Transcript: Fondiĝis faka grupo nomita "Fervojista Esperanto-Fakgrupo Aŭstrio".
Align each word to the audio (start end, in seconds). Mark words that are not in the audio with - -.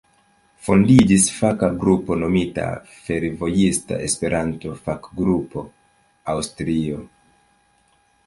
Fondiĝis 0.67 1.25
faka 1.39 1.67
grupo 1.81 2.15
nomita 2.21 2.63
"Fervojista 2.93 3.99
Esperanto-Fakgrupo 4.07 5.65
Aŭstrio". 6.35 7.05